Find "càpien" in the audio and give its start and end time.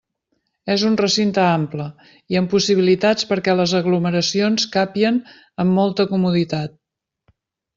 4.79-5.21